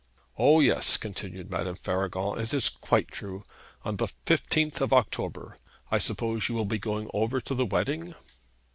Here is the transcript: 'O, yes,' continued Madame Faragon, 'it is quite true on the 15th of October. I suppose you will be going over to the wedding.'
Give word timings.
'O, 0.39 0.61
yes,' 0.61 0.97
continued 0.97 1.51
Madame 1.51 1.75
Faragon, 1.75 2.39
'it 2.39 2.51
is 2.55 2.69
quite 2.69 3.09
true 3.09 3.43
on 3.85 3.97
the 3.97 4.07
15th 4.25 4.81
of 4.81 4.91
October. 4.93 5.59
I 5.91 5.99
suppose 5.99 6.49
you 6.49 6.55
will 6.55 6.65
be 6.65 6.79
going 6.79 7.07
over 7.13 7.39
to 7.41 7.53
the 7.53 7.67
wedding.' 7.67 8.15